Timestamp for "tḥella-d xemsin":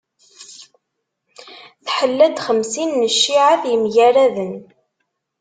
1.85-2.89